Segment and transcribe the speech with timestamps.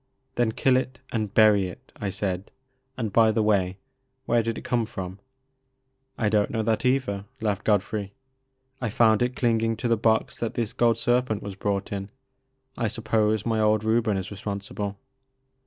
[0.33, 3.77] Then kill it and bury it," I said;*' and by the way,
[4.25, 5.19] where did it come fix)m?"
[6.17, 8.09] I don't know that either," laughed Godfiey;
[8.81, 12.09] I found it clinging to the box that this gold ser pent was brought in,
[12.75, 14.97] I suppose my old Reuben is responsible."